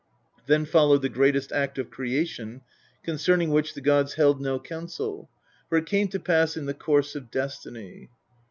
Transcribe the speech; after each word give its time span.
Then 0.47 0.65
followed 0.65 1.03
the 1.03 1.09
greatest 1.09 1.51
act 1.51 1.77
of 1.77 1.91
creation, 1.91 2.61
concerning 3.03 3.51
which 3.51 3.75
the 3.75 3.81
gods 3.81 4.15
held 4.15 4.41
no 4.41 4.59
council, 4.59 5.29
for 5.69 5.77
it 5.77 5.85
came 5.85 6.07
to 6.07 6.19
pass 6.19 6.57
in 6.57 6.65
the 6.65 6.73
course 6.73 7.13
of 7.13 7.29
destiny. 7.29 8.09